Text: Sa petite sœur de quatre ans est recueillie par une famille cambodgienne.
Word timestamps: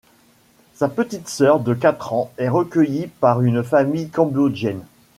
Sa 0.73 0.89
petite 0.89 1.29
sœur 1.29 1.59
de 1.59 1.75
quatre 1.75 2.11
ans 2.13 2.31
est 2.39 2.49
recueillie 2.49 3.05
par 3.05 3.43
une 3.43 3.61
famille 3.63 4.09
cambodgienne. 4.09 4.81